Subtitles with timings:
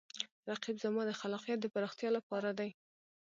[0.49, 2.69] رقیب زما د خلاقیت د پراختیا لپاره دی